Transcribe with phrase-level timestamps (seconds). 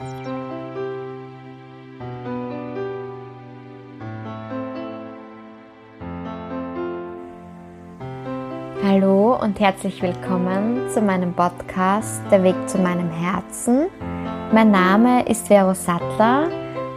[0.00, 0.10] Hallo
[9.40, 13.86] und herzlich willkommen zu meinem Podcast Der Weg zu meinem Herzen.
[14.52, 16.48] Mein Name ist Vero Sattler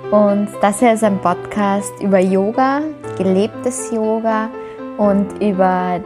[0.09, 2.81] und das hier ist ein Podcast über Yoga,
[3.15, 4.49] gelebtes Yoga
[4.97, 5.99] und über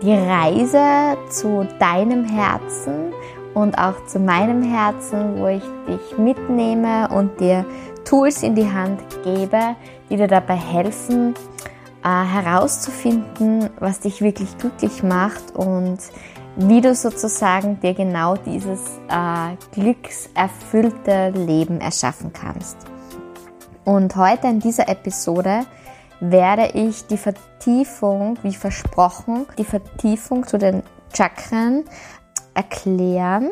[0.00, 3.12] die Reise zu deinem Herzen
[3.54, 7.64] und auch zu meinem Herzen, wo ich dich mitnehme und dir
[8.04, 9.76] Tools in die Hand gebe,
[10.08, 11.34] die dir dabei helfen,
[12.04, 15.98] äh, herauszufinden, was dich wirklich glücklich macht und
[16.56, 22.76] wie du sozusagen dir genau dieses äh, glückserfüllte Leben erschaffen kannst.
[23.84, 25.64] Und heute in dieser Episode
[26.20, 30.82] werde ich die Vertiefung, wie versprochen, die Vertiefung zu den
[31.16, 31.84] Chakren
[32.54, 33.50] erklären.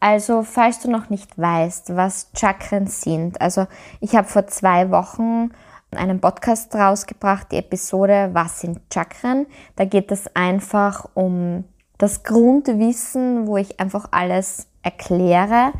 [0.00, 3.66] Also, falls du noch nicht weißt, was Chakren sind, also
[4.00, 5.50] ich habe vor zwei Wochen
[5.94, 9.46] einen Podcast rausgebracht, die Episode Was sind Chakren?
[9.76, 11.64] Da geht es einfach um
[11.98, 15.72] das Grundwissen, wo ich einfach alles erkläre.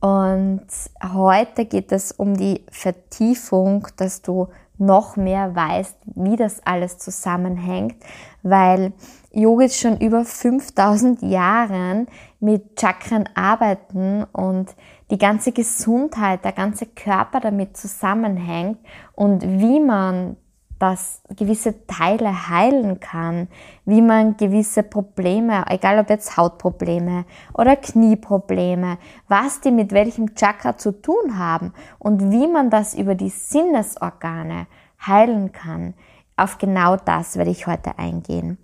[0.00, 0.66] Und
[1.12, 7.96] heute geht es um die Vertiefung, dass du noch mehr weißt, wie das alles zusammenhängt,
[8.42, 8.92] weil
[9.30, 12.06] Yogis schon über 5000 Jahren
[12.40, 14.74] mit Chakren arbeiten und
[15.10, 18.78] die ganze Gesundheit, der ganze Körper damit zusammenhängt
[19.14, 20.36] und wie man
[20.78, 23.48] das gewisse Teile heilen kann,
[23.84, 30.76] wie man gewisse Probleme, egal ob jetzt Hautprobleme oder Knieprobleme, was die mit welchem Chakra
[30.76, 34.66] zu tun haben und wie man das über die Sinnesorgane
[35.04, 35.94] heilen kann.
[36.36, 38.58] Auf genau das werde ich heute eingehen.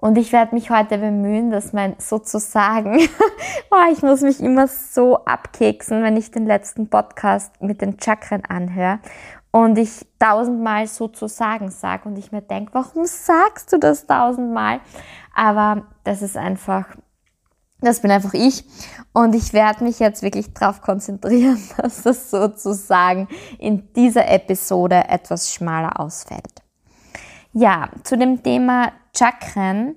[0.00, 3.00] Und ich werde mich heute bemühen, dass mein sozusagen,
[3.70, 8.44] oh, ich muss mich immer so abkeksen, wenn ich den letzten Podcast mit den Chakren
[8.44, 9.00] anhöre
[9.50, 14.80] und ich tausendmal sozusagen sage und ich mir denke, warum sagst du das tausendmal?
[15.34, 16.86] Aber das ist einfach,
[17.80, 18.64] das bin einfach ich
[19.12, 23.26] und ich werde mich jetzt wirklich darauf konzentrieren, dass das sozusagen
[23.58, 26.62] in dieser Episode etwas schmaler ausfällt.
[27.52, 29.96] Ja, zu dem Thema Chakren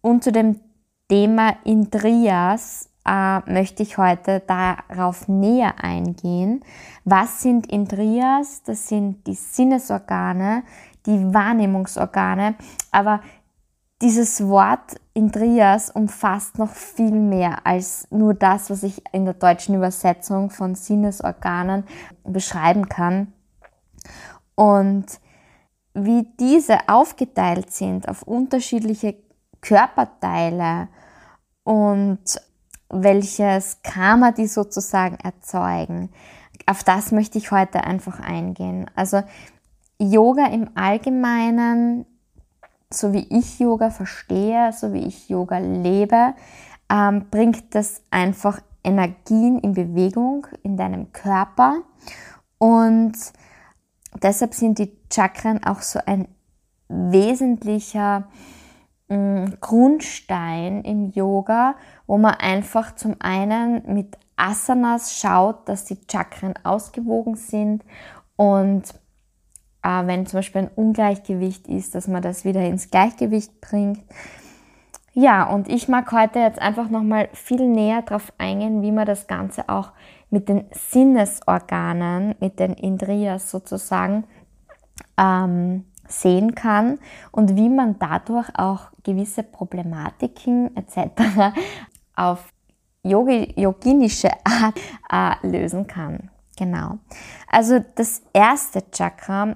[0.00, 0.60] und zu dem
[1.08, 6.62] Thema Indriyas äh, möchte ich heute darauf näher eingehen.
[7.04, 8.62] Was sind Indriyas?
[8.62, 10.62] Das sind die Sinnesorgane,
[11.06, 12.54] die Wahrnehmungsorgane,
[12.92, 13.20] aber
[14.02, 19.74] dieses Wort Indriyas umfasst noch viel mehr als nur das, was ich in der deutschen
[19.74, 21.84] Übersetzung von Sinnesorganen
[22.24, 23.32] beschreiben kann.
[24.54, 25.06] Und
[25.94, 29.16] wie diese aufgeteilt sind auf unterschiedliche
[29.60, 30.88] Körperteile
[31.64, 32.20] und
[32.88, 36.10] welches Karma die sozusagen erzeugen.
[36.66, 38.90] Auf das möchte ich heute einfach eingehen.
[38.94, 39.22] Also
[39.98, 42.06] Yoga im Allgemeinen,
[42.90, 46.34] so wie ich Yoga verstehe, so wie ich Yoga lebe,
[46.90, 51.82] ähm, bringt das einfach Energien in Bewegung in deinem Körper
[52.58, 53.12] und
[54.22, 56.28] deshalb sind die Chakren auch so ein
[56.88, 58.28] wesentlicher
[59.08, 61.74] mh, mm, Grundstein im Yoga,
[62.06, 67.84] wo man einfach zum einen mit Asanas schaut, dass die Chakren ausgewogen sind
[68.36, 68.94] und
[69.82, 74.00] äh, wenn zum Beispiel ein Ungleichgewicht ist, dass man das wieder ins Gleichgewicht bringt.
[75.12, 79.26] Ja, und ich mag heute jetzt einfach nochmal viel näher darauf eingehen, wie man das
[79.26, 79.90] Ganze auch
[80.30, 84.24] mit den Sinnesorganen, mit den Indriyas sozusagen
[85.18, 86.98] ähm, sehen kann
[87.30, 91.56] und wie man dadurch auch gewisse Problematiken etc.
[92.14, 92.52] auf
[93.02, 94.78] Yogi, yoginische Art
[95.10, 96.30] äh, lösen kann.
[96.56, 96.98] Genau.
[97.48, 99.54] Also das erste Chakra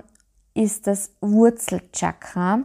[0.55, 2.61] ist das Wurzelchakra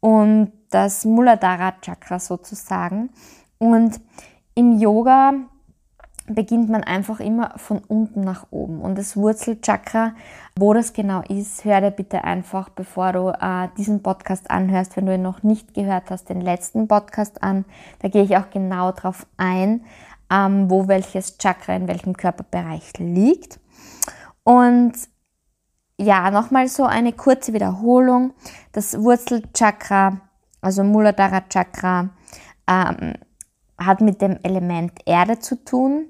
[0.00, 3.10] und das Muladhara Chakra sozusagen.
[3.58, 4.00] Und
[4.54, 5.34] im Yoga
[6.26, 8.80] beginnt man einfach immer von unten nach oben.
[8.80, 10.14] Und das Wurzelchakra,
[10.58, 15.06] wo das genau ist, hör dir bitte einfach, bevor du äh, diesen Podcast anhörst, wenn
[15.06, 17.64] du ihn noch nicht gehört hast, den letzten Podcast an.
[18.00, 19.84] Da gehe ich auch genau drauf ein,
[20.30, 23.60] ähm, wo welches Chakra in welchem Körperbereich liegt.
[24.42, 24.94] Und
[25.98, 28.32] ja, nochmal so eine kurze Wiederholung.
[28.72, 30.20] Das Wurzelchakra,
[30.60, 32.10] also Muladhara Chakra,
[32.68, 33.14] ähm,
[33.78, 36.08] hat mit dem Element Erde zu tun.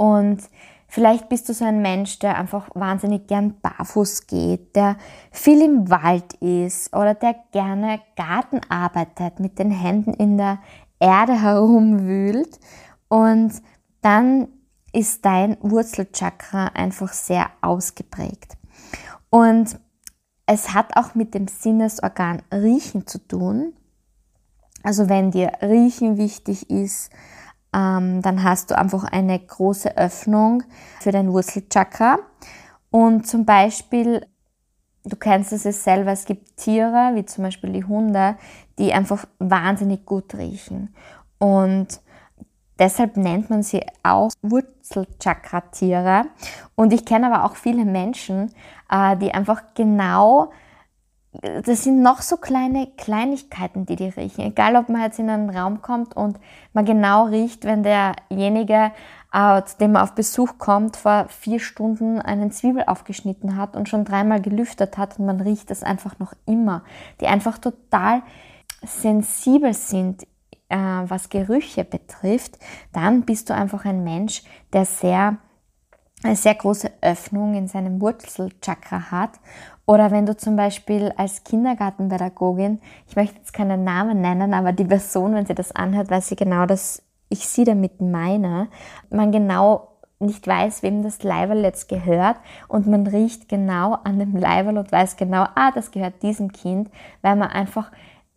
[0.00, 0.38] Und
[0.88, 4.96] vielleicht bist du so ein Mensch, der einfach wahnsinnig gern barfuß geht, der
[5.30, 10.58] viel im Wald ist oder der gerne Garten arbeitet, mit den Händen in der
[11.00, 12.58] Erde herumwühlt.
[13.08, 13.60] Und
[14.00, 14.48] dann
[14.94, 18.56] ist dein Wurzelchakra einfach sehr ausgeprägt.
[19.28, 19.78] Und
[20.46, 23.74] es hat auch mit dem Sinnesorgan Riechen zu tun.
[24.82, 27.10] Also wenn dir Riechen wichtig ist,
[27.72, 30.62] ähm, dann hast du einfach eine große Öffnung
[31.00, 32.18] für dein Wurzelchakra.
[32.90, 34.26] Und zum Beispiel,
[35.04, 38.36] du kennst es selber, es gibt Tiere, wie zum Beispiel die Hunde,
[38.78, 40.94] die einfach wahnsinnig gut riechen.
[41.38, 42.00] Und
[42.78, 46.24] deshalb nennt man sie auch Wurzelchakra-Tiere.
[46.74, 48.52] Und ich kenne aber auch viele Menschen,
[48.90, 50.50] äh, die einfach genau
[51.32, 54.46] das sind noch so kleine Kleinigkeiten, die die riechen.
[54.46, 56.40] Egal, ob man jetzt in einen Raum kommt und
[56.72, 58.90] man genau riecht, wenn derjenige,
[59.32, 63.88] äh, zu dem man auf Besuch kommt, vor vier Stunden einen Zwiebel aufgeschnitten hat und
[63.88, 66.82] schon dreimal gelüftet hat und man riecht das einfach noch immer.
[67.20, 68.22] Die einfach total
[68.82, 70.24] sensibel sind,
[70.68, 72.58] äh, was Gerüche betrifft,
[72.92, 74.42] dann bist du einfach ein Mensch,
[74.72, 75.38] der sehr
[76.22, 79.40] eine sehr große Öffnung in seinem Wurzelchakra hat
[79.90, 82.78] oder wenn du zum Beispiel als Kindergartenpädagogin,
[83.08, 86.36] ich möchte jetzt keinen Namen nennen, aber die Person, wenn sie das anhört, weiß sie
[86.36, 88.68] genau, dass ich sie damit meine,
[89.10, 89.88] man genau
[90.20, 92.36] nicht weiß, wem das Leiberl jetzt gehört.
[92.68, 96.88] Und man riecht genau an dem Leiberl und weiß genau, ah, das gehört diesem Kind,
[97.22, 97.90] weil man einfach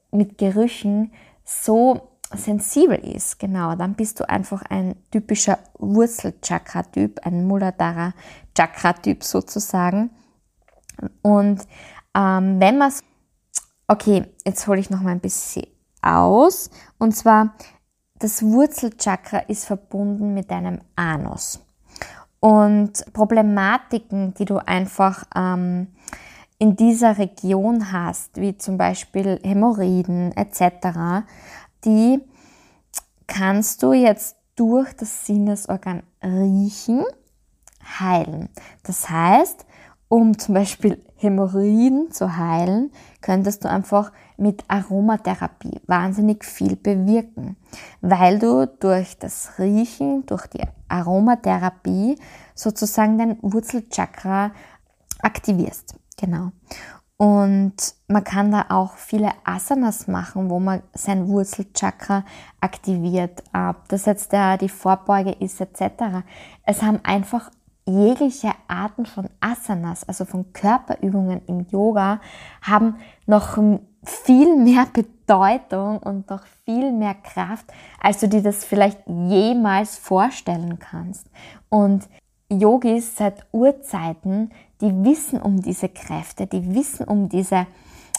[0.09, 1.11] mit Gerüchen
[1.43, 2.01] so
[2.33, 8.13] sensibel ist, genau, dann bist du einfach ein typischer Wurzelchakra-Typ, ein Muladhara
[8.55, 10.09] Chakra-Typ sozusagen.
[11.21, 11.61] Und
[12.15, 12.91] ähm, wenn man
[13.87, 15.67] okay, jetzt hole ich noch mal ein bisschen
[16.01, 16.69] aus.
[16.97, 17.55] Und zwar,
[18.19, 21.63] das Wurzelchakra ist verbunden mit deinem Anus.
[22.39, 25.87] Und Problematiken, die du einfach ähm,
[26.57, 31.25] in dieser Region hast, wie zum Beispiel Hämorrhoiden etc.,
[31.85, 32.19] die
[33.27, 37.03] kannst du jetzt durch das Sinnesorgan riechen
[37.99, 38.49] heilen.
[38.83, 39.65] Das heißt,
[40.13, 47.57] um zum Beispiel Hämorrhoiden zu heilen, könntest du einfach mit Aromatherapie wahnsinnig viel bewirken,
[48.01, 52.19] weil du durch das Riechen, durch die Aromatherapie
[52.53, 54.51] sozusagen dein Wurzelchakra
[55.23, 55.95] aktivierst.
[56.15, 56.51] Genau.
[57.17, 57.73] Und
[58.07, 62.23] man kann da auch viele Asanas machen, wo man sein Wurzelchakra
[62.61, 63.43] aktiviert.
[63.51, 66.21] Ob das jetzt der, die Vorbeuge ist etc.
[66.67, 67.49] Es haben einfach
[67.85, 72.21] jegliche Arten von Asanas, also von Körperübungen im Yoga,
[72.61, 72.95] haben
[73.25, 73.57] noch
[74.03, 77.65] viel mehr Bedeutung und noch viel mehr Kraft,
[78.01, 81.27] als du dir das vielleicht jemals vorstellen kannst.
[81.69, 82.07] Und
[82.49, 84.51] Yogis seit Urzeiten,
[84.81, 87.65] die wissen um diese Kräfte, die wissen um diese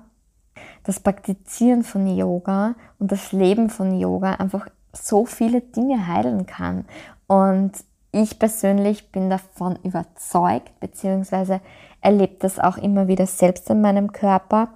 [0.86, 6.86] das Praktizieren von Yoga und das Leben von Yoga einfach so viele Dinge heilen kann.
[7.28, 7.72] Und
[8.14, 11.60] ich persönlich bin davon überzeugt, beziehungsweise
[12.00, 14.70] erlebe das auch immer wieder selbst in meinem Körper.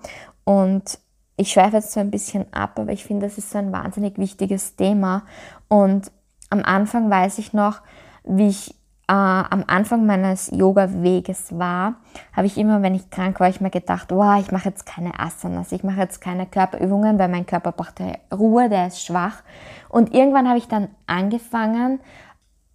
[0.43, 0.99] Und
[1.37, 4.17] ich schweife jetzt so ein bisschen ab, aber ich finde, das ist so ein wahnsinnig
[4.17, 5.23] wichtiges Thema.
[5.67, 6.11] Und
[6.49, 7.81] am Anfang weiß ich noch,
[8.23, 8.71] wie ich
[9.07, 11.95] äh, am Anfang meines Yoga-Weges war,
[12.35, 15.17] habe ich immer, wenn ich krank war, ich mir gedacht, wow, ich mache jetzt keine
[15.19, 18.01] Asanas, ich mache jetzt keine Körperübungen, weil mein Körper braucht
[18.33, 19.43] Ruhe, der ist schwach.
[19.89, 21.99] Und irgendwann habe ich dann angefangen,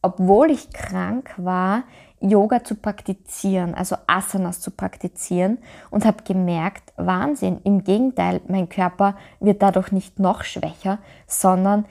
[0.03, 1.85] obwohl ich krank war,
[2.21, 5.59] Yoga zu praktizieren, also Asanas zu praktizieren
[5.91, 11.85] und habe gemerkt, Wahnsinn, im Gegenteil, mein Körper wird dadurch nicht noch schwächer, sondern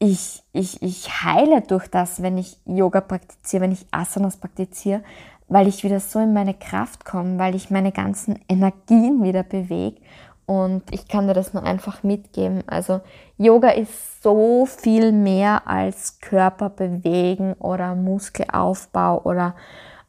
[0.00, 5.02] ich, ich, ich heile durch das, wenn ich Yoga praktiziere, wenn ich Asanas praktiziere,
[5.48, 10.00] weil ich wieder so in meine Kraft komme, weil ich meine ganzen Energien wieder bewege
[10.48, 12.64] und ich kann dir das nur einfach mitgeben.
[12.66, 13.02] Also
[13.36, 19.54] Yoga ist so viel mehr als Körper bewegen oder Muskelaufbau oder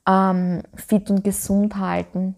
[0.08, 2.36] ähm, fit und gesund halten.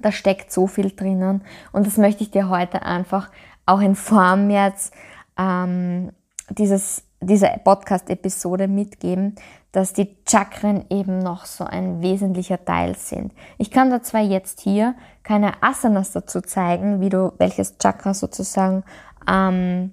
[0.00, 1.44] Da steckt so viel drinnen.
[1.72, 3.30] Und das möchte ich dir heute einfach
[3.66, 4.94] auch in Form jetzt
[5.36, 6.12] ähm,
[6.48, 9.34] dieses dieser Podcast-Episode mitgeben,
[9.76, 13.34] dass die Chakren eben noch so ein wesentlicher Teil sind.
[13.58, 18.84] Ich kann da zwar jetzt hier keine Asanas dazu zeigen, wie du welches Chakra sozusagen
[19.30, 19.92] ähm,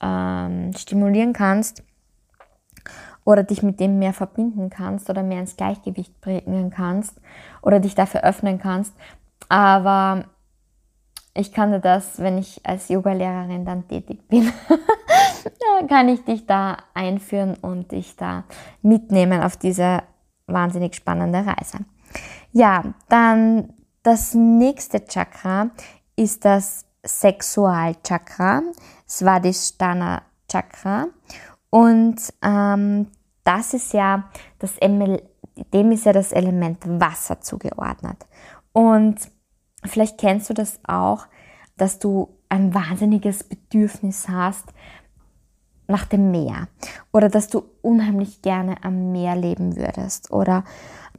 [0.00, 1.84] ähm, stimulieren kannst
[3.24, 7.20] oder dich mit dem mehr verbinden kannst oder mehr ins Gleichgewicht bringen kannst
[7.62, 8.92] oder dich dafür öffnen kannst,
[9.48, 10.24] aber
[11.38, 14.52] ich kann dir das, wenn ich als Yogalehrerin dann tätig bin,
[15.88, 18.44] kann ich dich da einführen und dich da
[18.82, 20.02] mitnehmen auf diese
[20.48, 21.78] wahnsinnig spannende Reise.
[22.50, 25.70] Ja, dann das nächste Chakra
[26.16, 28.62] ist das Sexualchakra,
[29.08, 31.06] Svadhisthana Chakra.
[31.70, 33.06] Und ähm,
[33.44, 34.24] das ist ja
[34.58, 38.26] das dem ist ja das Element Wasser zugeordnet.
[38.72, 39.16] Und
[39.88, 41.26] Vielleicht kennst du das auch,
[41.76, 44.66] dass du ein wahnsinniges Bedürfnis hast
[45.86, 46.68] nach dem Meer
[47.12, 50.64] oder dass du unheimlich gerne am Meer leben würdest oder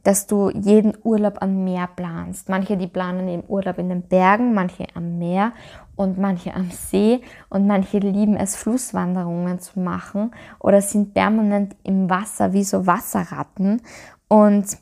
[0.02, 2.48] dass du jeden Urlaub am Meer planst.
[2.48, 5.52] Manche, die planen den Urlaub in den Bergen, manche am Meer
[5.96, 12.08] und manche am See und manche lieben es, Flusswanderungen zu machen oder sind permanent im
[12.08, 13.82] Wasser wie so Wasserratten
[14.28, 14.78] und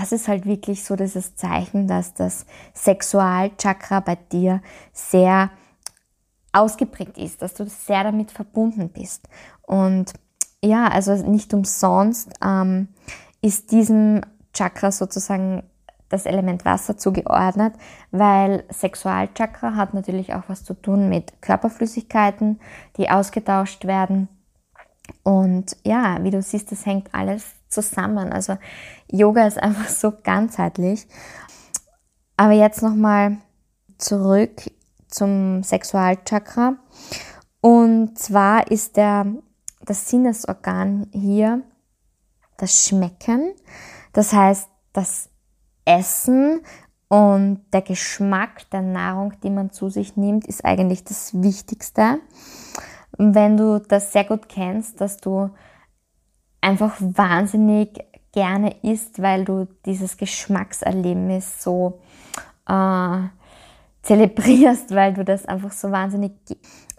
[0.00, 4.60] das ist halt wirklich so dieses Zeichen, dass das Sexualchakra bei dir
[4.92, 5.50] sehr
[6.52, 9.26] ausgeprägt ist, dass du sehr damit verbunden bist.
[9.62, 10.12] Und
[10.62, 12.88] ja, also nicht umsonst ähm,
[13.40, 14.20] ist diesem
[14.52, 15.62] Chakra sozusagen
[16.10, 17.74] das Element Wasser zugeordnet,
[18.10, 22.60] weil Sexualchakra hat natürlich auch was zu tun mit Körperflüssigkeiten,
[22.98, 24.28] die ausgetauscht werden.
[25.22, 28.32] Und ja, wie du siehst, das hängt alles zusammen.
[28.32, 28.56] Also
[29.10, 31.06] Yoga ist einfach so ganzheitlich.
[32.36, 33.38] Aber jetzt nochmal
[33.98, 34.70] zurück
[35.08, 36.76] zum Sexualchakra.
[37.60, 39.26] Und zwar ist der,
[39.84, 41.62] das Sinnesorgan hier
[42.58, 43.54] das Schmecken.
[44.12, 45.30] Das heißt, das
[45.84, 46.60] Essen
[47.08, 52.18] und der Geschmack der Nahrung, die man zu sich nimmt, ist eigentlich das Wichtigste.
[53.16, 55.50] Wenn du das sehr gut kennst, dass du
[56.60, 58.00] einfach wahnsinnig
[58.36, 62.00] gerne isst, weil du dieses Geschmackserlebnis so
[62.68, 63.18] äh,
[64.02, 66.32] zelebrierst, weil du das einfach so wahnsinnig,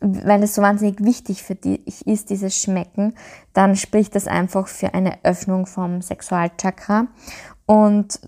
[0.02, 3.14] weil es so wahnsinnig wichtig für dich ist, dieses Schmecken,
[3.54, 7.06] dann spricht das einfach für eine Öffnung vom Sexualchakra.
[7.68, 8.20] Und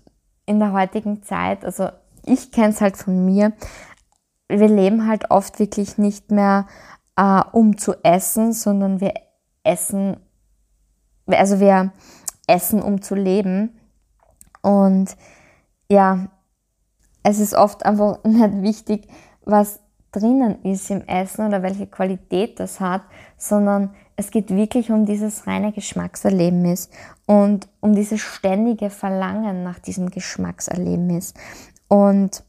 [0.46, 1.88] in der heutigen Zeit, also
[2.24, 3.52] ich kenne es halt von mir,
[4.48, 6.68] wir leben halt oft wirklich nicht mehr
[7.16, 9.14] äh, um zu essen, sondern wir
[9.64, 10.16] essen
[11.36, 11.92] also wir
[12.50, 13.78] essen, um zu leben.
[14.62, 15.16] Und
[15.88, 16.28] ja,
[17.22, 19.08] es ist oft einfach nicht wichtig,
[19.44, 19.80] was
[20.12, 23.02] drinnen ist im Essen oder welche Qualität das hat,
[23.36, 26.90] sondern es geht wirklich um dieses reine Geschmackserlebnis
[27.26, 31.32] und um dieses ständige Verlangen nach diesem Geschmackserlebnis.
[31.88, 32.44] Und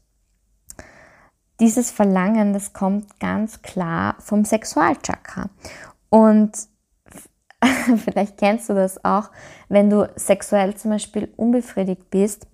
[1.60, 5.48] dieses Verlangen, das kommt ganz klar vom Sexualchakra.
[6.10, 6.52] Und
[8.04, 9.30] vielleicht kennst du das auch,
[9.68, 12.46] wenn du sexuell zum Beispiel unbefriedigt bist,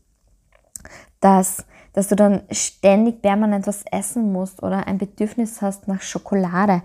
[1.21, 6.83] dass, dass du dann ständig permanent was essen musst oder ein Bedürfnis hast nach Schokolade.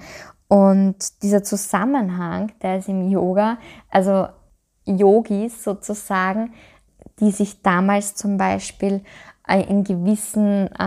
[0.48, 3.58] Und dieser Zusammenhang, der ist im Yoga,
[3.90, 4.28] also
[4.86, 6.54] Yogis sozusagen,
[7.20, 9.02] die sich damals zum Beispiel
[9.48, 10.84] äh, in gewissen äh,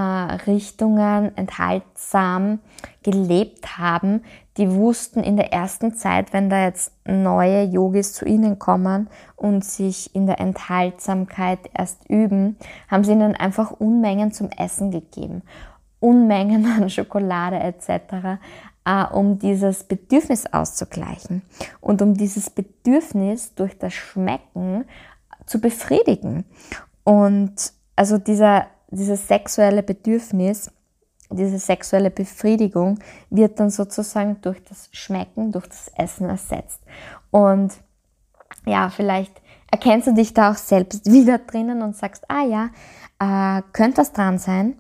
[0.46, 2.60] Richtungen enthaltsam
[3.02, 4.22] gelebt haben,
[4.56, 9.64] die wussten in der ersten Zeit, wenn da jetzt neue Yogis zu ihnen kommen und
[9.64, 12.56] sich in der Enthaltsamkeit erst üben,
[12.88, 15.42] haben sie ihnen einfach Unmengen zum Essen gegeben.
[16.00, 18.38] Unmengen an Schokolade etc.,
[18.86, 21.42] äh, um dieses Bedürfnis auszugleichen
[21.80, 24.84] und um dieses Bedürfnis durch das Schmecken
[25.44, 26.44] zu befriedigen.
[27.04, 30.70] Und also dieser, dieses sexuelle Bedürfnis,
[31.30, 32.98] diese sexuelle Befriedigung
[33.30, 36.80] wird dann sozusagen durch das Schmecken, durch das Essen ersetzt.
[37.30, 37.72] Und
[38.64, 39.40] ja, vielleicht
[39.70, 42.70] erkennst du dich da auch selbst wieder drinnen und sagst, ah ja,
[43.18, 44.76] äh, könnte das dran sein.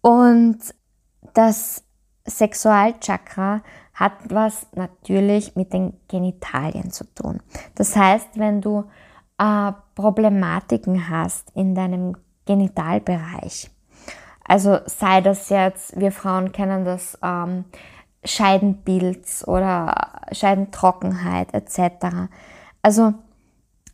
[0.00, 0.58] Und
[1.34, 1.84] das
[2.26, 3.62] Sexualchakra
[3.94, 7.40] hat was natürlich mit den Genitalien zu tun.
[7.74, 8.84] Das heißt, wenn du
[9.38, 13.70] äh, Problematiken hast in deinem Genitalbereich.
[14.48, 17.64] Also sei das jetzt, wir Frauen kennen das ähm,
[18.24, 22.28] Scheidenpilz oder Scheidentrockenheit etc.
[22.82, 23.14] Also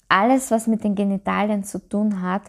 [0.09, 2.43] alles, was mit den Genitalien zu tun hat,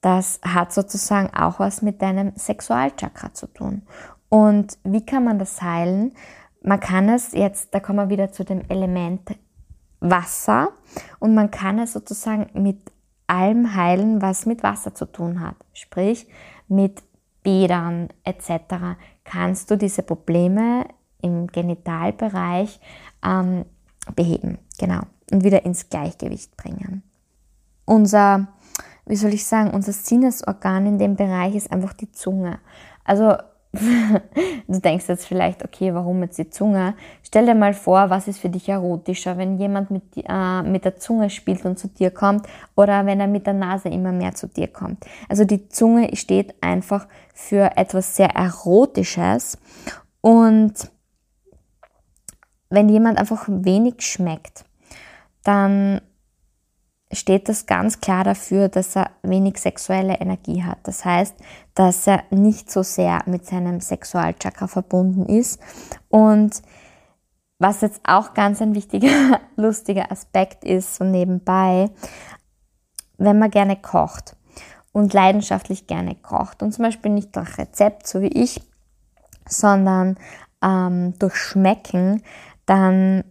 [0.00, 3.82] das hat sozusagen auch was mit deinem Sexualchakra zu tun.
[4.28, 6.12] Und wie kann man das heilen?
[6.62, 9.36] man kann es jetzt, da kommen wir wieder zu dem Element
[10.00, 10.70] Wasser
[11.18, 12.78] und man kann es sozusagen mit
[13.26, 15.56] allem heilen, was mit Wasser zu tun hat.
[15.72, 16.28] Sprich,
[16.68, 17.02] mit
[17.42, 18.98] Bädern etc.
[19.24, 20.86] kannst du diese Probleme
[21.22, 22.80] im Genitalbereich
[23.24, 23.64] ähm,
[24.14, 24.58] beheben.
[24.78, 25.02] Genau.
[25.30, 27.02] Und wieder ins Gleichgewicht bringen.
[27.84, 28.48] Unser,
[29.06, 32.60] wie soll ich sagen, unser Sinnesorgan in dem Bereich ist einfach die Zunge.
[33.04, 33.36] Also
[33.72, 36.94] du denkst jetzt vielleicht, okay, warum jetzt die Zunge?
[37.22, 40.96] Stell dir mal vor, was ist für dich erotischer, wenn jemand mit, äh, mit der
[40.96, 42.46] Zunge spielt und zu dir kommt
[42.76, 45.04] oder wenn er mit der Nase immer mehr zu dir kommt.
[45.28, 49.58] Also die Zunge steht einfach für etwas sehr Erotisches
[50.22, 50.72] und
[52.70, 54.64] wenn jemand einfach wenig schmeckt,
[55.44, 56.00] dann
[57.12, 60.78] steht das ganz klar dafür, dass er wenig sexuelle Energie hat.
[60.82, 61.34] Das heißt,
[61.74, 65.60] dass er nicht so sehr mit seinem Sexualchakra verbunden ist.
[66.08, 66.62] Und
[67.58, 71.90] was jetzt auch ganz ein wichtiger, lustiger Aspekt ist, so nebenbei,
[73.16, 74.36] wenn man gerne kocht
[74.92, 78.60] und leidenschaftlich gerne kocht und zum Beispiel nicht durch Rezept, so wie ich,
[79.48, 80.18] sondern
[80.62, 82.22] ähm, durch Schmecken,
[82.66, 83.24] dann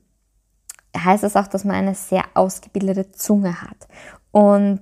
[1.04, 3.88] heißt es auch, dass man eine sehr ausgebildete Zunge hat.
[4.32, 4.82] Und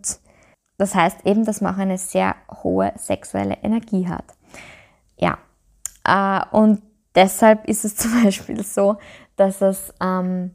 [0.78, 4.26] das heißt eben, dass man auch eine sehr hohe sexuelle Energie hat.
[5.18, 5.38] Ja,
[6.04, 6.82] äh, und
[7.14, 8.98] deshalb ist es zum Beispiel so,
[9.36, 10.52] dass es ähm,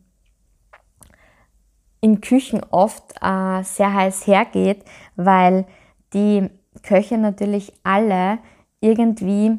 [2.00, 4.84] in Küchen oft äh, sehr heiß hergeht,
[5.16, 5.66] weil
[6.12, 6.48] die
[6.82, 8.38] Köche natürlich alle
[8.80, 9.58] irgendwie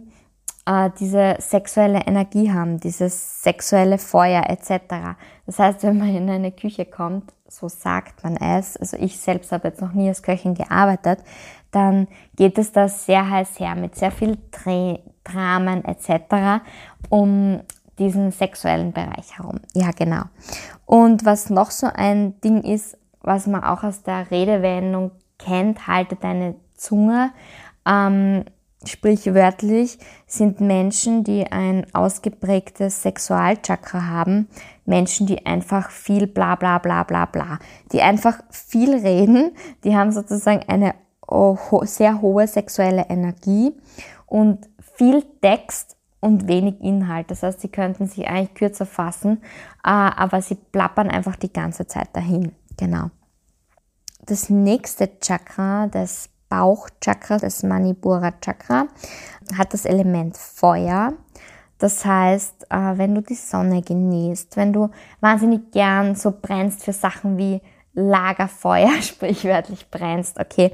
[0.66, 5.18] äh, diese sexuelle Energie haben, dieses sexuelle Feuer etc.
[5.52, 9.52] Das heißt, wenn man in eine Küche kommt, so sagt man es, also ich selbst
[9.52, 11.20] habe jetzt noch nie als Köchin gearbeitet,
[11.72, 14.38] dann geht es da sehr heiß her mit sehr viel
[15.26, 16.64] Dramen etc.
[17.10, 17.60] um
[18.00, 19.60] diesen sexuellen Bereich herum.
[19.74, 20.22] Ja, genau.
[20.86, 26.16] Und was noch so ein Ding ist, was man auch aus der Redewendung kennt, halte
[26.16, 27.32] deine Zunge.
[27.86, 28.46] Ähm,
[28.84, 34.48] Sprichwörtlich sind Menschen, die ein ausgeprägtes Sexualchakra haben,
[34.86, 37.60] Menschen, die einfach viel bla bla bla bla bla,
[37.92, 39.52] die einfach viel reden,
[39.84, 40.96] die haben sozusagen eine
[41.84, 43.72] sehr hohe sexuelle Energie
[44.26, 44.68] und
[44.98, 47.32] viel Text und wenig Inhalt.
[47.32, 49.42] Das heißt, sie könnten sich eigentlich kürzer fassen,
[49.84, 52.54] äh, aber sie plappern einfach die ganze Zeit dahin.
[52.78, 53.12] Genau.
[54.26, 58.88] Das nächste Chakra, das Bauchchakra, das Manipura Chakra,
[59.58, 61.14] hat das Element Feuer.
[61.78, 64.90] Das heißt, äh, wenn du die Sonne genießt, wenn du
[65.22, 67.62] wahnsinnig gern so brennst für Sachen wie
[67.94, 70.72] Lagerfeuer, sprichwörtlich brennst, okay,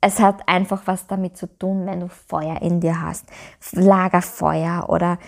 [0.00, 3.26] es hat einfach was damit zu tun, wenn du Feuer in dir hast.
[3.72, 5.18] Lagerfeuer oder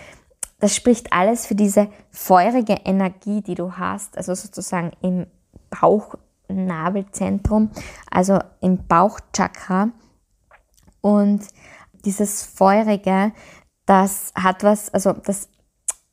[0.59, 5.27] das spricht alles für diese feurige Energie, die du hast, also sozusagen im
[5.69, 6.15] Bauch
[6.53, 7.71] Nabelzentrum,
[8.09, 9.89] also im Bauchchakra.
[11.01, 11.47] Und
[12.05, 13.33] dieses Feurige,
[13.85, 15.49] das hat was, also das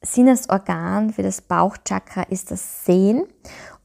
[0.03, 3.24] Sinnesorgan für das Bauchchakra ist das Sehen.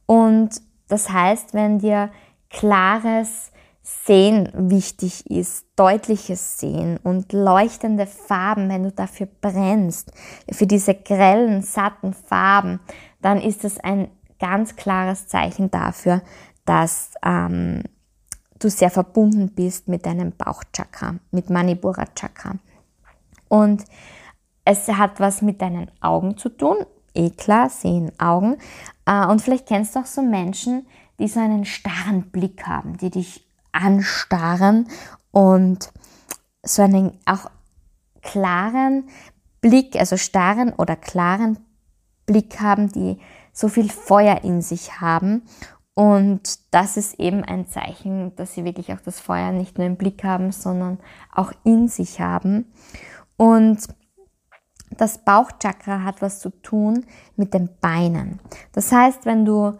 [0.06, 2.10] Und das heißt, wenn dir
[2.48, 3.50] klares
[3.82, 10.10] Sehen wichtig ist, deutliches Sehen und leuchtende Farben, wenn du dafür brennst,
[10.50, 12.80] für diese grellen, satten Farben,
[13.20, 14.08] dann ist es ein
[14.40, 16.22] ganz klares Zeichen dafür,
[16.66, 17.82] dass ähm,
[18.58, 22.56] du sehr verbunden bist mit deinem Bauchchakra, mit Manipura Chakra.
[23.48, 23.84] Und
[24.64, 26.76] es hat was mit deinen Augen zu tun.
[27.14, 28.56] Eh klar, sehen Augen.
[29.06, 30.86] Äh, und vielleicht kennst du auch so Menschen,
[31.18, 34.88] die so einen starren Blick haben, die dich anstarren
[35.30, 35.90] und
[36.62, 37.50] so einen auch
[38.22, 39.08] klaren
[39.60, 41.58] Blick, also starren oder klaren
[42.26, 43.18] Blick haben, die
[43.52, 45.42] so viel Feuer in sich haben.
[45.98, 49.96] Und das ist eben ein Zeichen, dass sie wirklich auch das Feuer nicht nur im
[49.96, 50.98] Blick haben, sondern
[51.32, 52.70] auch in sich haben.
[53.38, 53.78] Und
[54.90, 57.06] das Bauchchakra hat was zu tun
[57.36, 58.40] mit den Beinen.
[58.72, 59.78] Das heißt, wenn du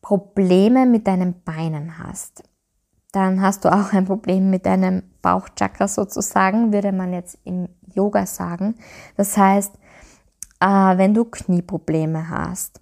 [0.00, 2.44] Probleme mit deinen Beinen hast,
[3.10, 8.26] dann hast du auch ein Problem mit deinem Bauchchakra sozusagen, würde man jetzt im Yoga
[8.26, 8.76] sagen.
[9.16, 9.74] Das heißt,
[10.60, 12.80] äh, wenn du Knieprobleme hast,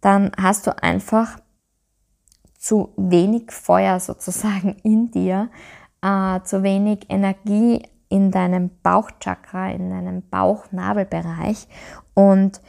[0.00, 1.41] dann hast du einfach
[2.62, 5.50] zu wenig Feuer sozusagen in dir,
[6.00, 11.66] äh, zu wenig Energie in deinem Bauchchakra, in deinem Bauchnabelbereich.
[12.14, 12.60] Und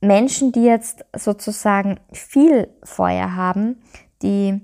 [0.00, 3.82] Menschen, die jetzt sozusagen viel Feuer haben,
[4.22, 4.60] die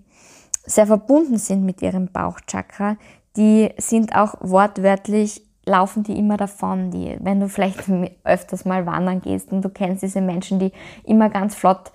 [0.65, 2.97] sehr verbunden sind mit ihrem Bauchchakra,
[3.37, 6.93] die sind auch wortwörtlich laufen die immer davon.
[6.93, 7.91] Die, wenn du vielleicht
[8.25, 10.73] öfters mal wandern gehst und du kennst diese Menschen, die
[11.05, 11.91] immer ganz flott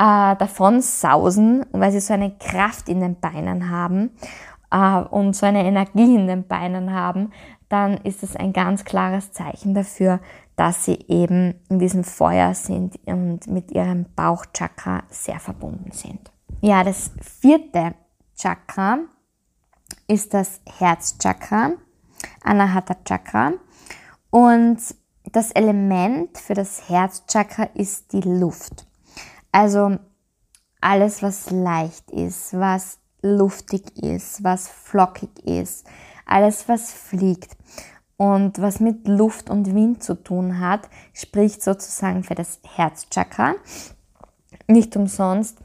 [0.00, 4.10] äh, davon sausen, weil sie so eine Kraft in den Beinen haben
[4.70, 7.32] äh, und so eine Energie in den Beinen haben,
[7.68, 10.20] dann ist es ein ganz klares Zeichen dafür,
[10.56, 16.32] dass sie eben in diesem Feuer sind und mit ihrem Bauchchakra sehr verbunden sind.
[16.62, 17.94] Ja, das vierte
[18.36, 19.00] Chakra
[20.08, 21.72] ist das Herzchakra,
[22.42, 23.52] Anahata Chakra.
[24.30, 24.78] Und
[25.32, 28.86] das Element für das Herzchakra ist die Luft.
[29.52, 29.98] Also
[30.80, 35.86] alles, was leicht ist, was luftig ist, was flockig ist,
[36.24, 37.56] alles, was fliegt
[38.16, 43.54] und was mit Luft und Wind zu tun hat, spricht sozusagen für das Herzchakra.
[44.68, 45.58] Nicht umsonst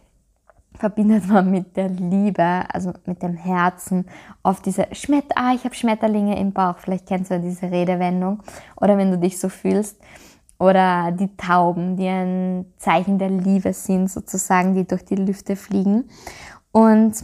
[0.78, 4.06] verbindet man mit der Liebe, also mit dem Herzen,
[4.43, 8.41] oft diese Schmet ah, ich habe Schmetterlinge im Bauch, vielleicht kennst du diese Redewendung,
[8.76, 9.98] oder wenn du dich so fühlst,
[10.60, 16.10] oder die Tauben, die ein Zeichen der Liebe sind, sozusagen, die durch die Lüfte fliegen.
[16.72, 17.22] Und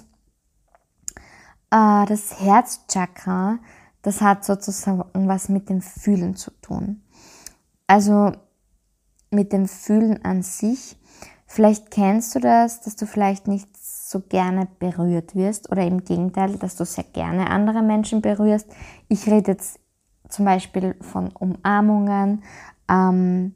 [1.72, 3.60] äh, das Herzchakra,
[4.02, 7.02] das hat sozusagen was mit dem Fühlen zu tun.
[7.88, 8.32] Also
[9.30, 10.98] mit dem Fühlen an sich
[11.54, 16.56] Vielleicht kennst du das, dass du vielleicht nicht so gerne berührt wirst oder im Gegenteil,
[16.56, 18.68] dass du sehr gerne andere Menschen berührst.
[19.10, 19.78] Ich rede jetzt
[20.30, 22.44] zum Beispiel von Umarmungen
[22.90, 23.56] ähm,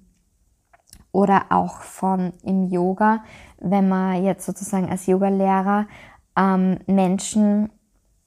[1.12, 3.24] oder auch von im Yoga,
[3.60, 5.88] wenn man jetzt sozusagen als Yogalehrer
[6.38, 7.70] ähm, Menschen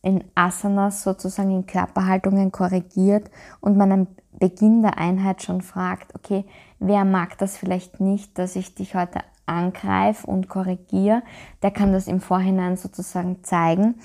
[0.00, 3.30] in Asanas sozusagen in Körperhaltungen korrigiert
[3.60, 4.06] und man am
[4.38, 6.44] Beginn der Einheit schon fragt, okay,
[6.78, 11.22] wer mag das vielleicht nicht, dass ich dich heute angreife und korrigiere,
[11.62, 13.96] der kann das im Vorhinein sozusagen zeigen.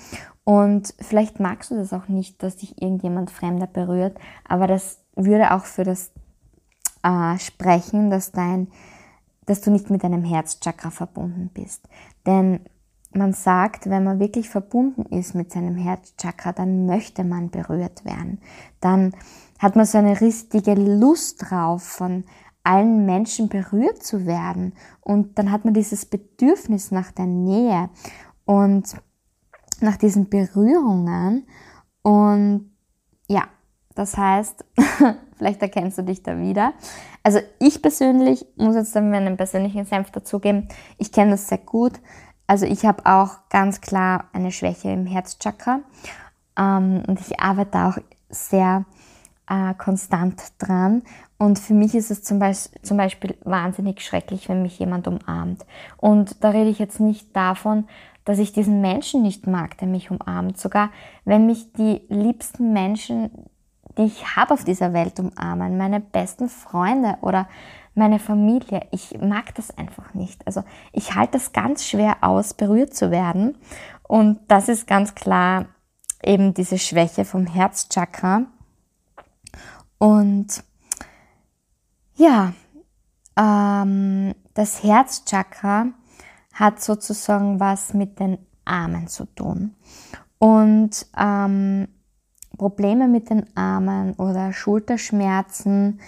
[0.42, 5.52] Und vielleicht magst du das auch nicht, dass dich irgendjemand Fremder berührt, aber das würde
[5.52, 6.12] auch für das
[7.04, 8.68] äh, sprechen, dass dein,
[9.46, 11.88] dass du nicht mit deinem Herzchakra verbunden bist.
[12.26, 12.60] Denn
[13.12, 18.40] man sagt, wenn man wirklich verbunden ist mit seinem Herzchakra, dann möchte man berührt werden.
[18.80, 19.14] Dann
[19.58, 22.24] hat man so eine richtige Lust drauf, von
[22.64, 24.72] allen Menschen berührt zu werden.
[25.00, 27.90] Und dann hat man dieses Bedürfnis nach der Nähe
[28.46, 28.96] und
[29.80, 31.46] nach diesen Berührungen.
[32.02, 32.70] Und
[33.28, 33.44] ja,
[33.94, 34.64] das heißt,
[35.36, 36.72] vielleicht erkennst du dich da wieder.
[37.22, 40.68] Also ich persönlich muss jetzt dann meinen persönlichen Senf dazugeben.
[40.98, 41.92] Ich kenne das sehr gut.
[42.46, 45.80] Also ich habe auch ganz klar eine Schwäche im Herzchakra.
[46.58, 48.84] Ähm, und ich arbeite auch sehr
[49.48, 51.02] äh, konstant dran.
[51.38, 55.64] Und für mich ist es zum Beispiel, zum Beispiel wahnsinnig schrecklich, wenn mich jemand umarmt.
[55.96, 57.86] Und da rede ich jetzt nicht davon,
[58.24, 60.58] dass ich diesen Menschen nicht mag, der mich umarmt.
[60.58, 60.90] Sogar
[61.24, 63.30] wenn mich die liebsten Menschen,
[63.98, 67.48] die ich habe auf dieser Welt umarmen, meine besten Freunde oder
[67.94, 70.46] meine Familie, ich mag das einfach nicht.
[70.46, 73.56] Also ich halte es ganz schwer aus, berührt zu werden.
[74.02, 75.66] Und das ist ganz klar
[76.22, 78.46] eben diese Schwäche vom Herzchakra.
[79.98, 80.64] Und
[82.16, 82.52] ja,
[83.36, 85.86] ähm, das Herzchakra
[86.52, 89.74] hat sozusagen was mit den Armen zu tun.
[90.38, 91.88] Und ähm,
[92.56, 96.00] Probleme mit den Armen oder Schulterschmerzen,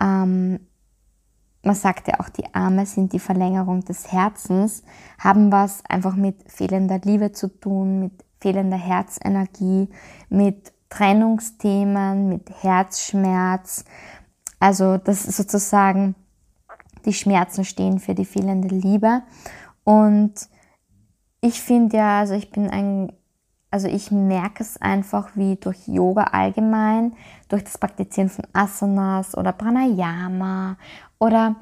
[0.00, 0.60] ähm,
[1.64, 4.82] man sagt ja auch, die Arme sind die Verlängerung des Herzens,
[5.18, 9.88] haben was einfach mit fehlender Liebe zu tun, mit fehlender Herzenergie,
[10.28, 13.84] mit Trennungsthemen, mit Herzschmerz.
[14.58, 16.16] Also das ist sozusagen
[17.04, 19.22] die Schmerzen stehen für die fehlende Liebe.
[19.84, 20.34] Und
[21.40, 23.12] ich finde ja, also ich bin ein,
[23.72, 27.14] also ich merke es einfach wie durch Yoga allgemein,
[27.48, 30.76] durch das Praktizieren von Asanas oder Pranayama
[31.18, 31.56] oder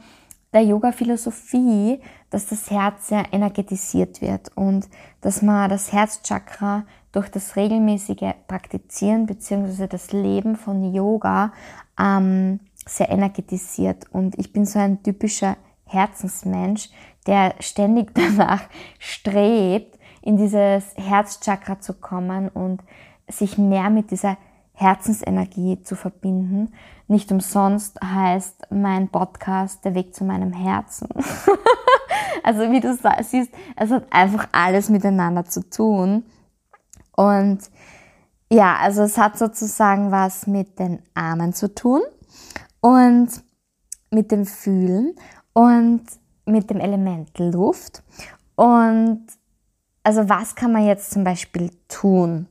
[0.53, 4.89] der Yoga-Philosophie, dass das Herz sehr energetisiert wird und
[5.21, 9.87] dass man das Herzchakra durch das regelmäßige Praktizieren bzw.
[9.87, 11.53] das Leben von Yoga
[11.99, 14.07] ähm, sehr energetisiert.
[14.11, 16.91] Und ich bin so ein typischer Herzensmensch,
[17.27, 18.63] der ständig danach
[18.99, 22.83] strebt, in dieses Herzchakra zu kommen und
[23.29, 24.37] sich mehr mit dieser
[24.73, 26.73] Herzensenergie zu verbinden.
[27.07, 31.09] Nicht umsonst heißt mein Podcast Der Weg zu meinem Herzen.
[32.43, 36.25] also wie du siehst, es hat einfach alles miteinander zu tun.
[37.15, 37.59] Und
[38.51, 42.01] ja, also es hat sozusagen was mit den Armen zu tun
[42.81, 43.29] und
[44.11, 45.15] mit dem Fühlen
[45.53, 46.03] und
[46.47, 48.03] mit dem Element Luft.
[48.57, 49.27] Und
[50.03, 52.47] also was kann man jetzt zum Beispiel tun,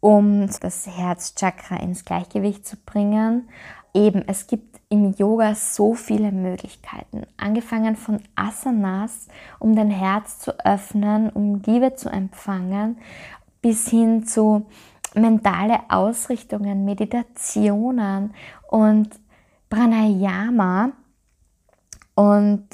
[0.00, 3.48] um das Herzchakra ins Gleichgewicht zu bringen.
[3.94, 7.26] Eben, es gibt im Yoga so viele Möglichkeiten.
[7.36, 12.98] Angefangen von Asanas, um dein Herz zu öffnen, um Liebe zu empfangen,
[13.60, 14.66] bis hin zu
[15.14, 18.34] mentale Ausrichtungen, Meditationen
[18.68, 19.10] und
[19.68, 20.92] Pranayama.
[22.14, 22.66] Und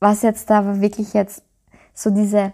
[0.00, 1.42] was jetzt da wirklich jetzt
[1.92, 2.52] so diese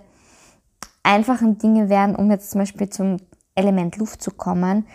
[1.05, 3.19] einfachen Dinge wären, um jetzt zum Beispiel zum
[3.55, 4.87] Element Luft zu kommen,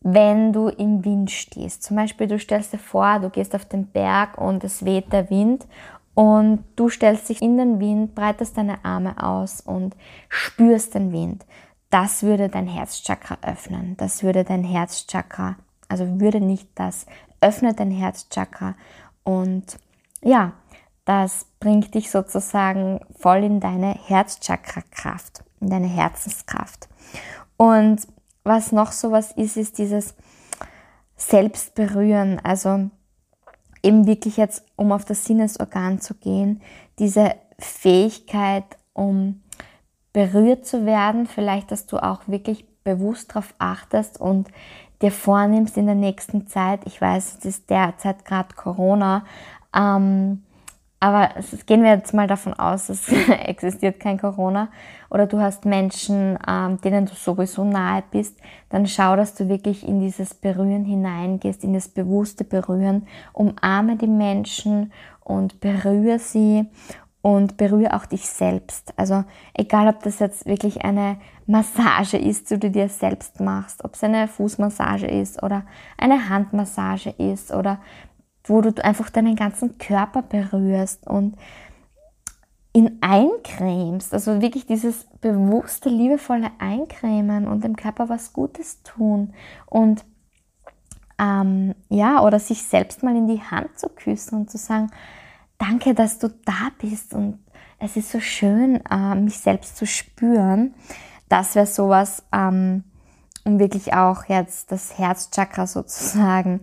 [0.00, 1.82] wenn du im Wind stehst.
[1.82, 5.28] Zum Beispiel, du stellst dir vor, du gehst auf den Berg und es weht der
[5.28, 5.66] Wind
[6.14, 9.96] und du stellst dich in den Wind, breitest deine Arme aus und
[10.28, 11.44] spürst den Wind.
[11.90, 13.96] Das würde dein Herzchakra öffnen.
[13.96, 15.56] Das würde dein Herzchakra,
[15.88, 17.06] also würde nicht das,
[17.40, 18.76] öffnet dein Herzchakra
[19.24, 19.78] und
[20.22, 20.52] ja,
[21.04, 26.88] das bringt dich sozusagen voll in deine Herzchakra-Kraft, in deine Herzenskraft.
[27.56, 28.06] Und
[28.44, 30.14] was noch sowas ist, ist dieses
[31.16, 32.38] Selbstberühren.
[32.44, 32.88] Also
[33.82, 36.62] eben wirklich jetzt, um auf das Sinnesorgan zu gehen,
[37.00, 39.42] diese Fähigkeit, um
[40.12, 44.46] berührt zu werden, vielleicht, dass du auch wirklich bewusst darauf achtest und
[45.02, 49.24] dir vornimmst in der nächsten Zeit, ich weiß, es ist derzeit gerade Corona,
[49.74, 50.44] ähm,
[50.98, 54.68] aber es, gehen wir jetzt mal davon aus, es existiert kein Corona
[55.10, 58.38] oder du hast Menschen, ähm, denen du sowieso nahe bist,
[58.70, 63.06] dann schau, dass du wirklich in dieses Berühren hineingehst, in das bewusste Berühren.
[63.32, 66.66] Umarme die Menschen und berühre sie
[67.20, 68.94] und berühre auch dich selbst.
[68.96, 73.94] Also egal, ob das jetzt wirklich eine Massage ist, die du dir selbst machst, ob
[73.94, 75.64] es eine Fußmassage ist oder
[75.98, 77.80] eine Handmassage ist oder
[78.46, 81.36] wo du einfach deinen ganzen Körper berührst und
[82.72, 84.12] ihn eincremst.
[84.12, 89.32] Also wirklich dieses bewusste, liebevolle Eincremen und dem Körper was Gutes tun.
[89.66, 90.04] Und
[91.18, 94.90] ähm, ja, oder sich selbst mal in die Hand zu küssen und zu sagen,
[95.58, 97.38] danke, dass du da bist und
[97.78, 100.74] es ist so schön, äh, mich selbst zu spüren.
[101.28, 102.84] Das wäre sowas, ähm,
[103.44, 106.60] um wirklich auch jetzt das Herzchakra sozusagen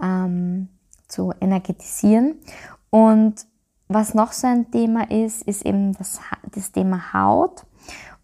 [0.00, 0.68] ähm,
[1.08, 2.36] zu energetisieren.
[2.90, 3.46] Und
[3.88, 6.20] was noch so ein Thema ist, ist eben das,
[6.54, 7.64] das Thema Haut.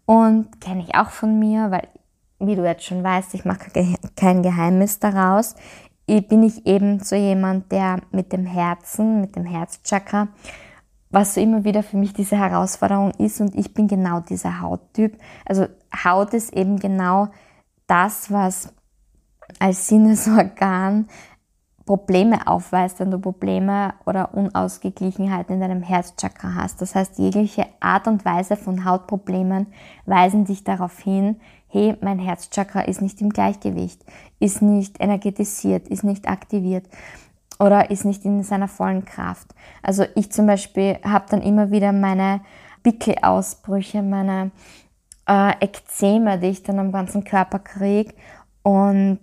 [0.05, 1.87] Und kenne ich auch von mir, weil,
[2.39, 3.71] wie du jetzt schon weißt, ich mache
[4.15, 5.55] kein Geheimnis daraus,
[6.05, 10.27] bin ich eben so jemand, der mit dem Herzen, mit dem Herzchakra,
[11.09, 15.17] was so immer wieder für mich diese Herausforderung ist und ich bin genau dieser Hauttyp.
[15.45, 15.67] Also
[16.03, 17.29] Haut ist eben genau
[17.87, 18.73] das, was
[19.59, 21.07] als Sinnesorgan
[21.85, 26.81] Probleme aufweist, wenn du Probleme oder Unausgeglichenheiten in deinem Herzchakra hast.
[26.81, 29.67] Das heißt, jegliche Art und Weise von Hautproblemen
[30.05, 34.05] weisen dich darauf hin, hey, mein Herzchakra ist nicht im Gleichgewicht,
[34.39, 36.85] ist nicht energetisiert, ist nicht aktiviert
[37.59, 39.53] oder ist nicht in seiner vollen Kraft.
[39.81, 42.41] Also ich zum Beispiel habe dann immer wieder meine
[42.83, 44.51] Pickelausbrüche, meine
[45.27, 48.13] äh, Ekzeme, die ich dann am ganzen Körper kriege
[48.61, 49.19] und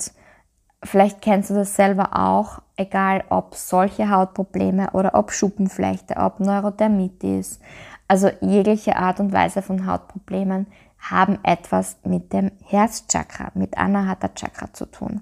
[0.83, 7.61] Vielleicht kennst du das selber auch, egal ob solche Hautprobleme oder ob Schuppenflechte, ob Neurodermitis.
[8.09, 10.67] Also jegliche Art und Weise von Hautproblemen
[10.99, 15.21] haben etwas mit dem Herzchakra, mit Anahata Chakra zu tun.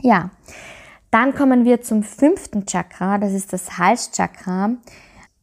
[0.00, 0.30] Ja,
[1.10, 4.70] dann kommen wir zum fünften Chakra, das ist das Halschakra.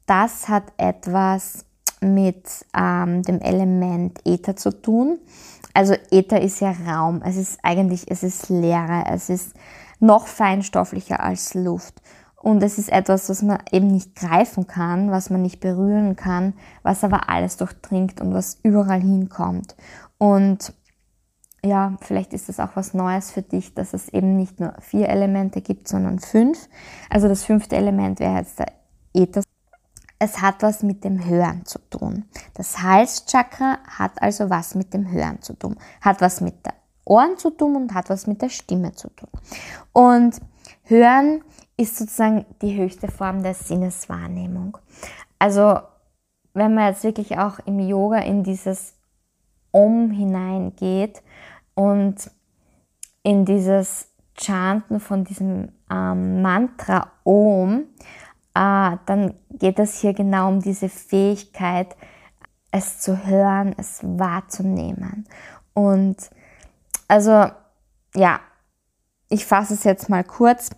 [0.05, 1.65] Das hat etwas
[2.01, 2.45] mit
[2.77, 5.19] ähm, dem Element Äther zu tun.
[5.73, 7.21] Also Äther ist ja Raum.
[7.25, 9.05] Es ist eigentlich, es ist Leere.
[9.07, 9.53] Es ist
[9.99, 12.01] noch feinstofflicher als Luft.
[12.35, 16.53] Und es ist etwas, was man eben nicht greifen kann, was man nicht berühren kann,
[16.83, 19.77] was aber alles durchdringt und was überall hinkommt.
[20.17, 20.73] Und
[21.65, 25.07] ja, vielleicht ist das auch was Neues für dich, dass es eben nicht nur vier
[25.07, 26.67] Elemente gibt, sondern fünf.
[27.09, 28.73] Also das fünfte Element wäre jetzt der
[29.13, 29.41] Äther.
[30.23, 32.23] Es hat was mit dem Hören zu tun.
[32.53, 36.71] Das Halschakra hat also was mit dem Hören zu tun, hat was mit den
[37.03, 39.27] Ohren zu tun und hat was mit der Stimme zu tun.
[39.91, 40.39] Und
[40.83, 41.43] Hören
[41.75, 44.77] ist sozusagen die höchste Form der Sinneswahrnehmung.
[45.39, 45.79] Also
[46.53, 48.93] wenn man jetzt wirklich auch im Yoga in dieses
[49.71, 51.21] Om hineingeht
[51.75, 52.31] und
[53.23, 54.07] in dieses
[54.39, 57.87] Chanten von diesem ähm, Mantra Om,
[58.53, 61.95] ah, dann geht es hier genau um diese Fähigkeit,
[62.71, 65.27] es zu hören, es wahrzunehmen.
[65.73, 66.17] Und
[67.07, 67.47] also,
[68.15, 68.39] ja,
[69.29, 70.71] ich fasse es jetzt mal kurz.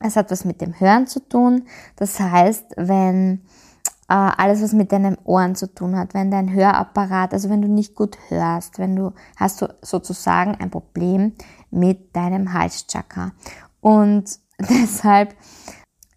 [0.00, 1.66] Es hat was mit dem Hören zu tun.
[1.96, 3.42] Das heißt, wenn
[4.08, 7.68] äh, alles, was mit deinen Ohren zu tun hat, wenn dein Hörapparat, also wenn du
[7.68, 11.34] nicht gut hörst, wenn du hast du sozusagen ein Problem
[11.70, 13.32] mit deinem Halschakra.
[13.80, 15.34] Und deshalb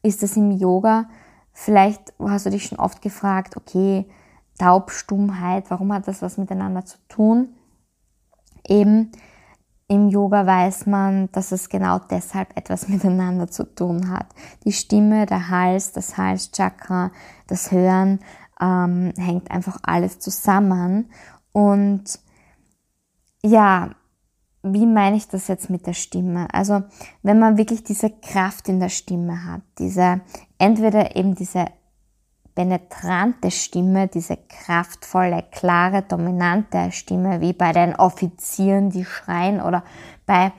[0.04, 1.10] ist es im Yoga,
[1.54, 4.06] vielleicht hast du dich schon oft gefragt, okay,
[4.58, 7.50] Taubstummheit, warum hat das was miteinander zu tun?
[8.68, 9.12] Eben
[9.88, 14.28] im Yoga weiß man, dass es genau deshalb etwas miteinander zu tun hat.
[14.64, 17.12] Die Stimme, der Hals, das Halschakra,
[17.48, 18.20] das Hören
[18.62, 21.10] ähm, hängt einfach alles zusammen.
[21.52, 22.20] Und
[23.44, 23.90] ja,
[24.64, 26.48] wie meine ich das jetzt mit der Stimme?
[26.54, 26.84] Also
[27.24, 30.22] wenn man wirklich diese Kraft in der Stimme hat, diese
[30.58, 31.66] entweder eben diese
[32.54, 39.84] penetrante Stimme, diese kraftvolle, klare, dominante Stimme, wie bei den Offizieren, die schreien oder
[40.26, 40.52] bei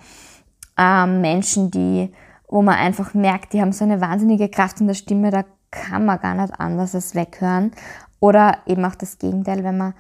[0.79, 2.13] äh, Menschen, die,
[2.49, 6.05] wo man einfach merkt, die haben so eine wahnsinnige Kraft in der Stimme, da kann
[6.05, 7.73] man gar nicht anders als weghören.
[8.21, 9.95] Oder eben auch das Gegenteil, wenn man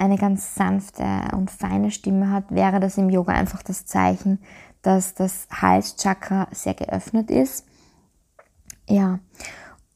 [0.00, 4.38] eine ganz sanfte und feine Stimme hat, wäre das im Yoga einfach das Zeichen,
[4.82, 7.66] dass das Halschakra sehr geöffnet ist.
[8.88, 9.18] Ja,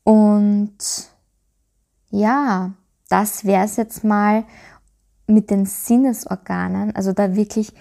[0.03, 0.77] und
[2.11, 2.75] ja,
[3.09, 4.45] das wäre es jetzt mal
[5.27, 7.73] mit den Sinnesorganen, also da wirklich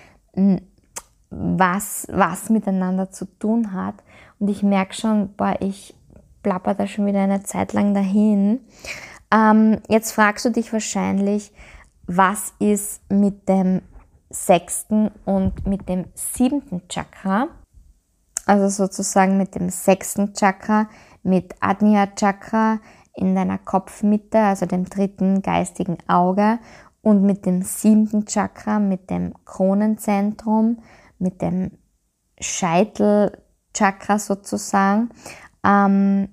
[1.30, 3.96] was, was miteinander zu tun hat.
[4.40, 5.94] Und ich merke schon, boah, ich
[6.42, 8.62] plapper da schon wieder eine Zeit lang dahin.
[9.32, 11.52] Ähm, jetzt fragst du dich wahrscheinlich,
[12.08, 13.82] was ist mit dem
[14.30, 17.48] sechsten und mit dem siebten Chakra?
[18.46, 20.90] Also sozusagen mit dem sechsten Chakra,
[21.24, 22.80] mit Adnya Chakra,
[23.16, 26.60] in deiner Kopfmitte, also dem dritten geistigen Auge
[27.02, 30.82] und mit dem siebten Chakra, mit dem Kronenzentrum,
[31.20, 31.72] mit dem
[32.40, 35.10] Scheitelchakra sozusagen.
[35.64, 36.30] Ähm,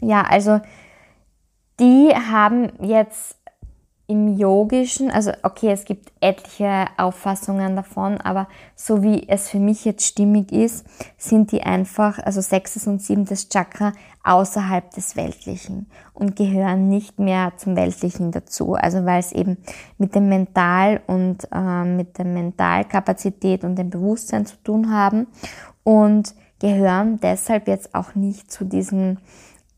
[0.00, 0.60] ja, also
[1.78, 3.36] die haben jetzt
[4.12, 8.46] im Yogischen, also okay, es gibt etliche Auffassungen davon, aber
[8.76, 10.84] so wie es für mich jetzt stimmig ist,
[11.16, 17.54] sind die einfach, also sechstes und siebtes Chakra außerhalb des Weltlichen und gehören nicht mehr
[17.56, 18.74] zum Weltlichen dazu.
[18.74, 19.56] Also weil es eben
[19.96, 25.26] mit dem Mental und äh, mit der Mentalkapazität und dem Bewusstsein zu tun haben
[25.84, 29.20] und gehören deshalb jetzt auch nicht zu diesen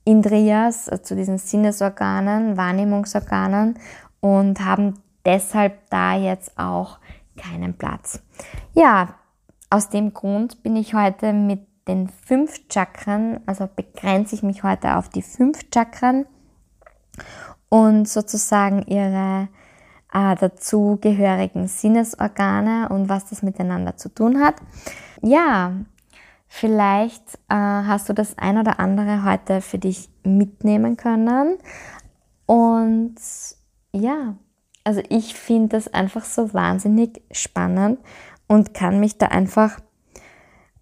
[0.05, 3.79] Indriyas, äh, zu diesen Sinnesorganen, Wahrnehmungsorganen
[4.25, 4.95] und haben
[5.27, 6.99] deshalb da jetzt auch
[7.37, 8.23] keinen Platz.
[8.73, 9.17] Ja,
[9.69, 14.97] aus dem Grund bin ich heute mit den fünf Chakren, also begrenze ich mich heute
[14.97, 16.25] auf die fünf Chakren
[17.69, 19.49] und sozusagen ihre
[20.15, 24.55] äh, dazugehörigen Sinnesorgane und was das miteinander zu tun hat.
[25.21, 25.73] Ja,
[26.49, 31.59] vielleicht äh, hast du das ein oder andere heute für dich mitnehmen können
[32.47, 33.17] und
[33.95, 34.37] ja,
[34.85, 38.01] also ich finde das einfach so wahnsinnig spannend
[38.47, 39.79] und kann mich da einfach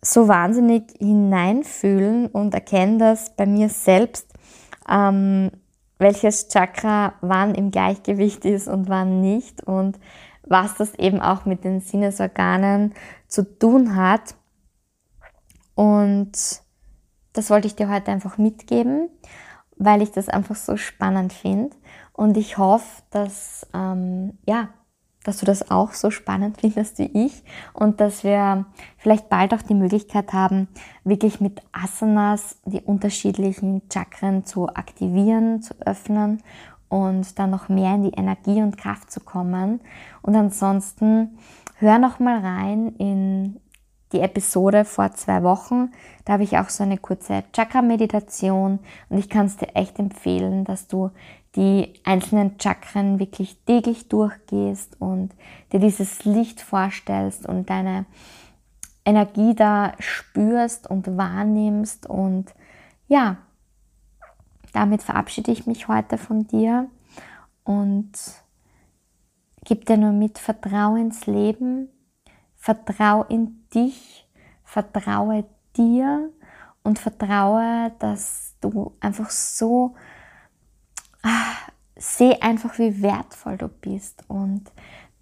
[0.00, 4.32] so wahnsinnig hineinfühlen und erkenne das bei mir selbst,
[4.88, 5.52] ähm,
[5.98, 10.00] welches Chakra wann im Gleichgewicht ist und wann nicht und
[10.42, 12.94] was das eben auch mit den Sinnesorganen
[13.28, 14.34] zu tun hat.
[15.76, 16.32] Und
[17.32, 19.08] das wollte ich dir heute einfach mitgeben,
[19.76, 21.76] weil ich das einfach so spannend finde.
[22.12, 24.68] Und ich hoffe, dass, ähm, ja,
[25.24, 28.66] dass du das auch so spannend findest wie ich und dass wir
[28.98, 30.68] vielleicht bald auch die Möglichkeit haben,
[31.04, 36.42] wirklich mit Asanas die unterschiedlichen Chakren zu aktivieren, zu öffnen
[36.88, 39.80] und dann noch mehr in die Energie und Kraft zu kommen.
[40.20, 41.38] Und ansonsten
[41.78, 43.60] hör noch mal rein in
[44.12, 45.90] die Episode vor zwei Wochen.
[46.24, 50.64] Da habe ich auch so eine kurze Chakra-Meditation und ich kann es dir echt empfehlen,
[50.64, 51.10] dass du
[51.56, 55.34] die einzelnen Chakren wirklich täglich durchgehst und
[55.72, 58.06] dir dieses Licht vorstellst und deine
[59.04, 62.06] Energie da spürst und wahrnimmst.
[62.06, 62.54] Und
[63.08, 63.36] ja,
[64.72, 66.88] damit verabschiede ich mich heute von dir
[67.64, 68.12] und
[69.64, 71.88] gib dir nur mit, vertrau ins Leben,
[72.56, 74.26] vertrau in dich,
[74.64, 75.44] vertraue
[75.76, 76.30] dir
[76.82, 79.94] und vertraue, dass du einfach so
[81.96, 84.64] seh einfach, wie wertvoll du bist und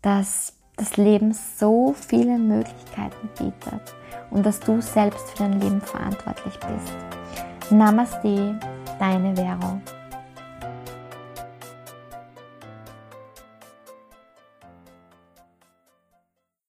[0.03, 3.95] dass das Leben so viele Möglichkeiten bietet
[4.31, 7.71] und dass du selbst für dein Leben verantwortlich bist.
[7.71, 8.59] Namaste,
[8.99, 10.00] deine Vero.